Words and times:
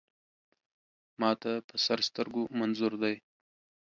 ما 1.19 1.31
ته 1.41 1.51
په 1.67 1.75
سر 1.85 1.99
سترګو 2.07 2.41
منظور 2.59 2.93
دی. 3.03 3.15